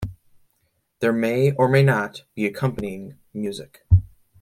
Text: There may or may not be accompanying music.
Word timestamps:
There 0.99 1.13
may 1.13 1.51
or 1.51 1.67
may 1.69 1.83
not 1.83 2.23
be 2.33 2.47
accompanying 2.47 3.19
music. 3.35 3.85